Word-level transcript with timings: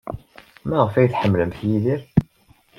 Maɣef 0.67 0.93
ay 0.95 1.07
tḥemmlemt 1.09 1.59
Yidir? 1.67 2.01